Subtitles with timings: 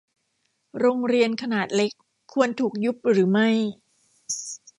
[0.79, 1.91] โรงเรียนขนาดเล็ก
[2.33, 3.49] ควรถูกยุบหรือไม่